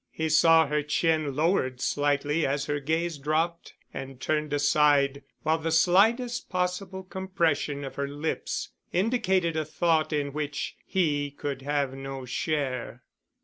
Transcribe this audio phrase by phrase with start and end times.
[0.09, 5.69] He saw her chin lowered slightly as her gaze dropped and turned aside while the
[5.71, 12.25] slightest possible compression of her lips indicated a thought in which he could have no
[12.25, 13.03] share.